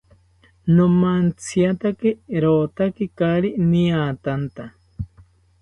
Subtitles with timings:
[0.75, 2.09] Nomantziatake
[2.43, 4.63] rotaki kaari niatanta